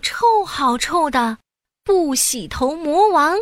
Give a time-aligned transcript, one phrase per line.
[0.00, 1.38] 臭好臭的
[1.84, 3.38] 不洗头魔王。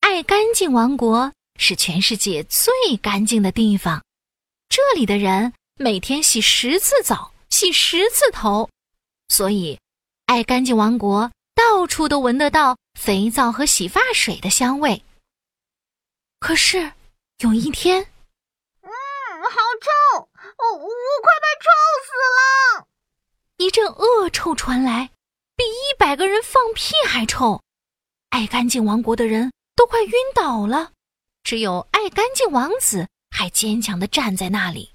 [0.00, 2.72] 爱干净王国是全世界最
[3.02, 4.04] 干净的地方，
[4.68, 8.70] 这里的人每天洗十次澡，洗十次头，
[9.28, 9.78] 所以
[10.26, 15.02] 爱干净王国到处都闻得到肥皂和洗发水的香味。
[16.40, 16.92] 可是
[17.38, 18.00] 有一天，
[18.82, 18.90] 嗯，
[19.42, 20.28] 好臭，
[20.58, 21.68] 我我快被臭！
[23.68, 25.10] 一阵恶臭传来，
[25.54, 27.60] 比一百个人放屁还臭。
[28.30, 30.92] 爱干净王国的人都快晕倒了，
[31.44, 34.94] 只有爱干净王子还坚强的站在那里。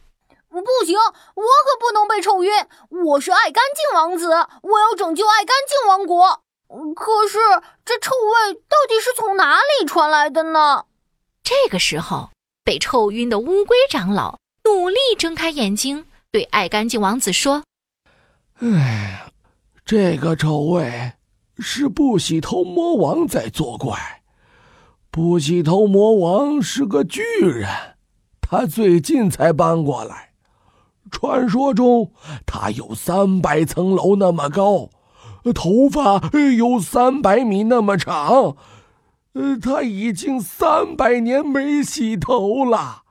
[0.49, 2.51] 不行，我可不能被臭晕！
[2.89, 4.31] 我是爱干净王子，
[4.63, 6.41] 我要拯救爱干净王国。
[6.95, 7.37] 可是
[7.85, 10.85] 这臭味到底是从哪里传来的呢？
[11.43, 12.31] 这个时候，
[12.63, 17.63] 被臭晕的乌龟长老努力睁开眼睛，对爱干净王子说。
[18.59, 19.31] 哎，
[19.83, 21.13] 这个臭味
[21.57, 23.97] 是不洗头魔王在作怪。
[25.09, 27.67] 不洗头魔王是个巨人，
[28.41, 30.31] 他最近才搬过来。
[31.11, 32.11] 传说中，
[32.45, 34.89] 他有三百层楼那么高，
[35.53, 36.21] 头发
[36.57, 38.55] 有三百米那么长。
[39.33, 43.03] 呃，他已经三百年没洗头了，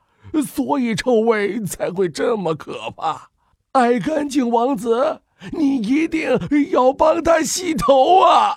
[0.46, 3.30] 所以臭味才会这么可怕。
[3.72, 5.20] 爱干净王子。
[5.50, 6.38] 你一定
[6.70, 8.56] 要帮他洗头啊！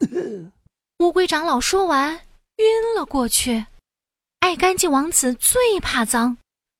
[0.98, 2.12] 乌龟长老说完，
[2.56, 3.66] 晕了过去。
[4.40, 6.36] 爱干净王子最怕脏，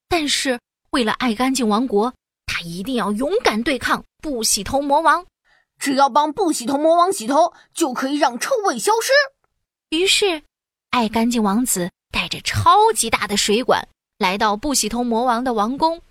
[0.09, 0.59] 但是
[0.91, 2.13] 为了爱干净王国，
[2.47, 5.25] 他一定要勇敢对抗不洗头魔王。
[5.79, 9.13] 只要帮不洗头魔王洗头，就可以让臭味消失。
[9.91, 10.43] 于是，
[10.91, 13.87] 爱干净王子带着超级大的水管
[14.19, 16.03] 来到不洗头魔王的王宫。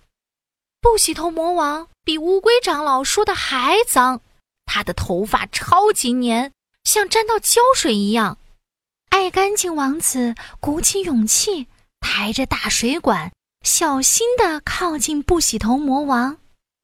[0.81, 4.21] 不洗头魔王比乌龟长老说的还脏，
[4.65, 6.51] 他的头发超级黏，
[6.83, 8.37] 像沾到胶水一样。
[9.09, 11.67] 爱干净王子鼓起勇气，
[11.99, 16.37] 抬着大水管，小心地靠近不洗头魔王，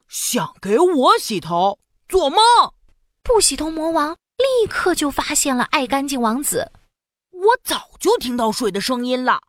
[0.10, 1.80] 想给我洗头？
[2.10, 2.40] 做梦！
[3.24, 6.72] 不洗头魔王立刻就发现了爱干净王子，
[7.32, 9.42] 我早就听到水的声音了。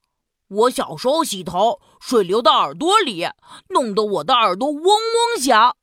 [0.49, 3.29] 我小时候洗头，水流到耳朵里，
[3.69, 5.77] 弄得我的耳朵嗡嗡响。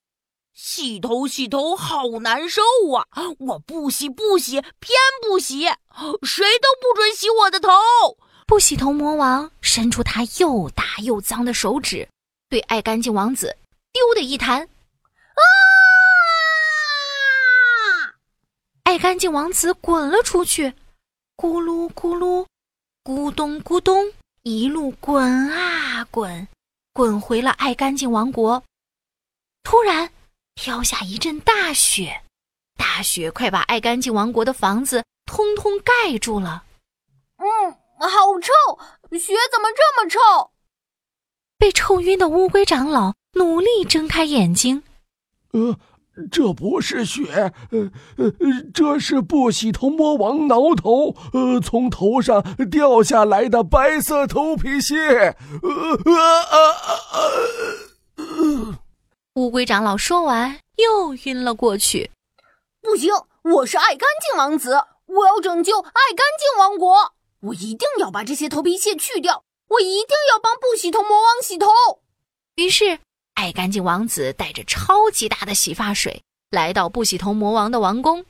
[0.54, 2.62] 洗头洗头好难受
[2.96, 3.06] 啊！
[3.40, 5.64] 我不洗不洗，偏不洗，
[6.22, 7.70] 谁都不准洗我的头。
[8.46, 12.08] 不洗头魔王伸出他又大又脏的手指，
[12.50, 13.58] 对爱干净王子
[13.92, 15.42] 丢的一弹，啊！
[18.84, 20.74] 爱干净王子滚了出去，
[21.36, 22.46] 咕噜咕噜，
[23.04, 24.14] 咕咚咕咚。
[24.44, 26.46] 一路滚啊滚，
[26.92, 28.62] 滚回了爱干净王国。
[29.64, 30.12] 突然，
[30.54, 32.22] 飘下一阵大雪，
[32.76, 36.66] 大雪快把爱干净王国的房子通通盖住了。
[37.38, 38.10] 嗯，好
[38.42, 38.52] 臭！
[39.18, 40.20] 雪怎么这么臭？
[41.58, 44.84] 被臭晕的乌龟长老努力睁开眼睛。
[45.52, 45.78] 呃。
[46.32, 48.32] 这不是雪，呃呃，
[48.72, 54.96] 这是不洗头魔王挠头，呃，从头上掉下来的白色头皮屑。
[55.64, 55.70] 呃
[56.06, 56.46] 呃
[58.18, 58.80] 呃，
[59.34, 62.12] 乌龟长老说完又晕了过去。
[62.80, 63.12] 不行，
[63.44, 64.76] 我是爱干净王子，
[65.08, 71.68] 我要拯救爱干净王国，我一定要把这些头皮屑去掉，我一定要帮不洗头魔王洗头。
[72.56, 73.00] 于是。
[73.36, 78.26] 爱干净王子带着超级大的洗发水来到不洗头魔王的王宫。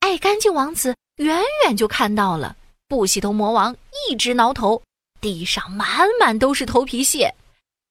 [0.00, 2.56] 爱干净王子远远就看到了
[2.88, 3.76] 不洗头魔王
[4.08, 4.82] 一直挠头，
[5.20, 7.34] 地上满满都是头皮屑。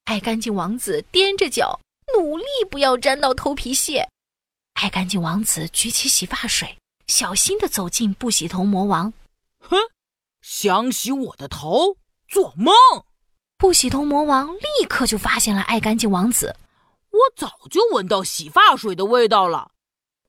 [0.06, 1.80] 爱干净王子踮着脚，
[2.16, 4.09] 努力不要沾到头皮屑。
[4.74, 6.78] 爱干净王子举起洗发水，
[7.08, 9.14] 小心地走进不洗头魔王。
[9.59, 9.78] 哼，
[10.42, 11.96] 想洗我的头？
[12.28, 12.74] 做梦！
[13.59, 16.56] 不洗头魔王立刻就发现了爱干净王子。
[17.12, 19.72] 我早就闻到洗发水的味道了。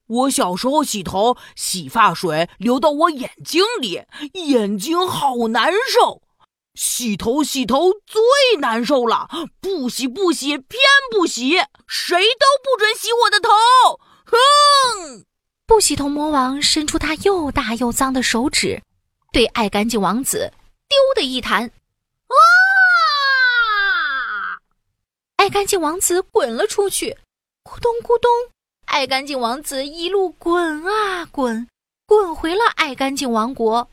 [0.09, 4.03] 我小时候洗头，洗发水流到我眼睛里，
[4.33, 6.23] 眼睛好难受。
[6.75, 9.29] 洗头洗头最难受了，
[9.61, 10.81] 不洗不洗，偏
[11.13, 11.51] 不洗，
[11.87, 13.51] 谁都不准洗我的头。
[14.25, 15.25] 哼！
[15.69, 18.83] 不洗头魔王伸出他又大又脏的手指，
[19.33, 20.53] 对爱干净王子
[20.89, 21.71] 丢的一弹。
[25.41, 27.17] 爱干净王子滚了出去，
[27.65, 28.31] 咕咚咕咚，
[28.85, 31.67] 爱干净王子一路滚啊滚，
[32.05, 33.89] 滚回了爱干净王国。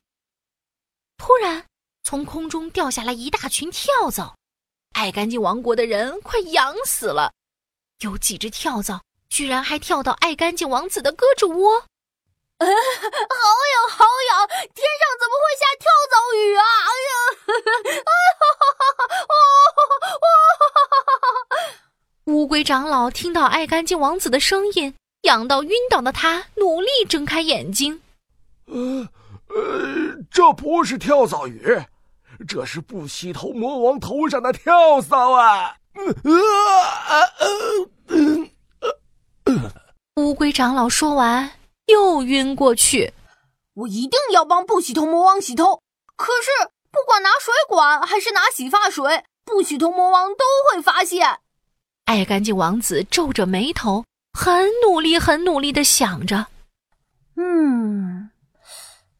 [1.17, 1.65] 突然，
[2.03, 4.35] 从空中掉下来一大群跳蚤，
[4.91, 7.31] 爱干净王国的人快痒死了。
[8.01, 11.77] 有几只跳蚤居然还跳到爱干净王子的胳肢窝。
[12.59, 14.47] 啊好痒好痒！
[14.50, 16.63] 天上怎么会下跳蚤雨啊？
[16.83, 17.15] 哎呀！
[18.03, 18.11] 啊
[22.57, 28.01] 龟长老听到爱干净王子的声音，痒到晕倒的他努力睁开眼睛。
[28.65, 29.07] 呃
[29.50, 31.80] 呃，这不是跳蚤鱼，
[32.48, 35.75] 这是不洗头魔王头上的跳蚤啊！
[40.15, 41.51] 乌龟长老说完。
[41.86, 43.13] 又晕过去，
[43.75, 45.80] 我一定要帮不洗头魔王洗头。
[46.15, 51.42] 可是，不管拿水管还是拿洗发水，不洗头魔王都会发现。
[52.07, 56.48] 爱干净王子皱着眉头，很努力、很努力的想着
[57.36, 58.31] ：“嗯，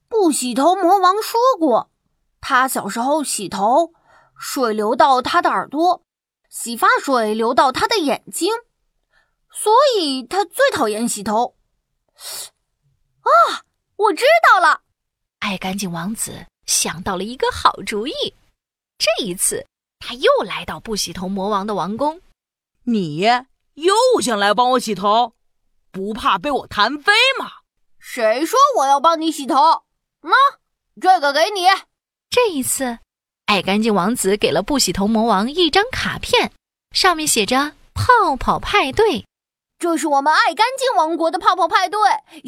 [0.07, 1.92] 不洗头魔王说过，
[2.39, 3.92] 他小时候洗头，
[4.39, 6.01] 水流到他的耳朵，
[6.50, 8.54] 洗发水流到他的眼睛，
[9.51, 9.69] 所
[10.00, 11.56] 以他最讨厌洗头。”
[13.19, 13.68] 啊，
[13.98, 14.80] 我知道了！
[15.40, 18.13] 爱干净王子想到了一个好主意。
[18.98, 19.68] 这一次，
[20.00, 22.22] 他又来到不洗头魔王的王宫。
[22.89, 23.19] 你
[23.74, 25.34] 又想来帮我洗头，
[25.92, 27.51] 不怕被我弹飞吗？
[28.00, 29.84] 谁说我要帮你洗头？
[30.22, 30.31] 那
[31.01, 31.66] 这个给你。
[32.30, 33.00] 这一次，
[33.48, 36.54] 爱干净王子给了不洗头魔王一张卡片，
[36.92, 39.25] 上面写着“泡泡派对”。
[39.78, 42.00] 这是我们爱干净王国的泡泡派对，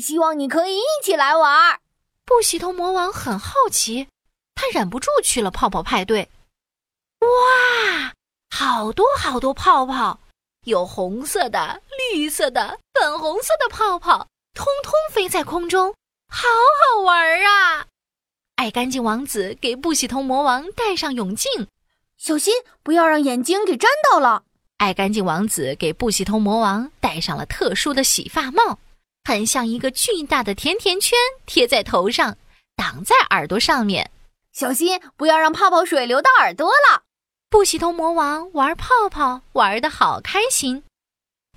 [0.02, 1.82] 希望你可以一起来玩。
[2.26, 4.08] 不洗头魔王很好奇，
[4.56, 6.30] 他忍不住去了泡泡派对。
[7.20, 8.14] 哇，
[8.50, 10.20] 好多好多泡泡，
[10.70, 11.82] 有红色的、
[12.14, 15.94] 绿色的、粉红色的泡泡，通通飞在空中，
[16.30, 17.86] 好好玩啊！
[18.56, 21.68] 爱干净王子给不洗头魔王戴上泳镜，
[22.18, 24.44] 小心不要让眼睛给沾到了。
[24.78, 28.80] 爱干净王子给不洗头魔王戴上了特殊的洗发帽，
[29.26, 32.38] 很像一个巨大的甜甜圈贴在头上，
[32.76, 34.12] 挡在耳朵上面。
[34.54, 37.04] 小心不要让泡泡水流到耳朵了。
[37.50, 40.84] 不洗头魔王玩泡泡玩的好开心，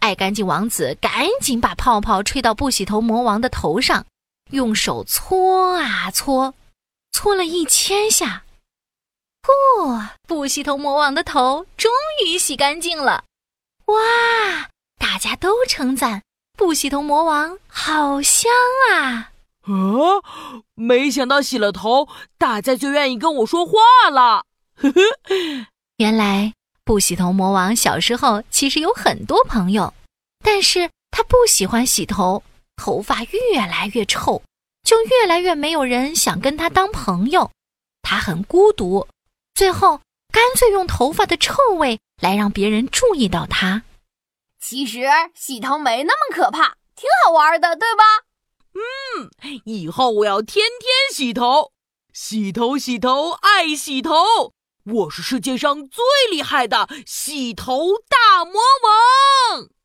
[0.00, 4.06] 爱干净王子赶紧把泡泡吹到不洗头魔王的头上，
[4.50, 6.54] 用手搓啊搓，
[7.12, 8.44] 搓了一千下。
[9.42, 10.08] 嚯！
[10.26, 11.92] 不洗头魔王的头终
[12.24, 13.24] 于洗干净了，
[13.86, 13.96] 哇！
[14.98, 16.22] 大家都称赞
[16.56, 18.50] 不洗头魔王好香
[18.90, 19.32] 啊！
[19.62, 19.72] 啊！
[20.74, 22.08] 没想到洗了头，
[22.38, 23.78] 大家就愿意跟我说话
[24.10, 24.46] 了。
[24.76, 25.66] 呵呵，
[25.98, 26.52] 原来
[26.84, 29.94] 不洗头魔王小时候其实有很多朋友，
[30.44, 32.42] 但是他不喜欢洗头，
[32.76, 34.42] 头发越来越臭，
[34.82, 37.50] 就越来越没有人想跟他当朋友，
[38.02, 39.06] 他很孤独。
[39.54, 40.00] 最后，
[40.32, 43.82] 干脆用头发的臭味来让别人注意到他。
[44.58, 45.00] 其实
[45.34, 48.04] 洗头没那么可怕，挺好玩的，对吧？
[48.74, 49.30] 嗯，
[49.64, 51.72] 以后我要天天洗头，
[52.12, 54.14] 洗头洗头爱洗头。
[54.84, 58.54] 我是世界上最厉害的洗头大魔
[59.54, 59.81] 王。